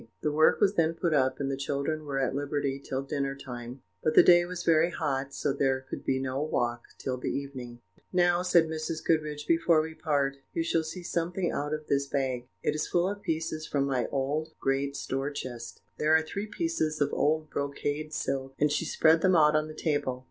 [0.23, 3.83] The work was then put up, and the children were at liberty till dinner time;
[4.01, 7.81] but the day was very hot, so there could be no walk till the evening.
[8.11, 9.05] "Now," said Mrs.
[9.05, 13.07] Goodriche, "before we part, you shall see something out of this bag; it is full
[13.07, 18.11] of pieces from my old great store chest; there are three pieces of old brocade
[18.11, 20.19] silk," and she spread them out on the table.